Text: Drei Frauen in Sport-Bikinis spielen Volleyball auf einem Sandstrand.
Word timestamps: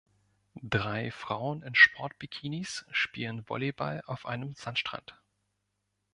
Drei 0.63 1.11
Frauen 1.11 1.61
in 1.61 1.75
Sport-Bikinis 1.75 2.85
spielen 2.89 3.47
Volleyball 3.47 4.01
auf 4.07 4.25
einem 4.25 4.55
Sandstrand. 4.55 5.21